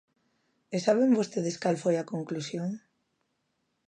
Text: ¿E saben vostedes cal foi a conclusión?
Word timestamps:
¿E 0.75 0.77
saben 0.85 1.15
vostedes 1.19 1.59
cal 1.63 1.77
foi 1.83 1.95
a 1.97 2.09
conclusión? 2.13 2.67